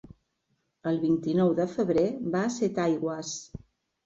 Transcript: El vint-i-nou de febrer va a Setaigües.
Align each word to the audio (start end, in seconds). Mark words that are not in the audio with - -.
El 0.91 0.97
vint-i-nou 1.03 1.51
de 1.59 1.67
febrer 1.75 2.07
va 2.37 2.43
a 2.47 2.53
Setaigües. 2.57 3.37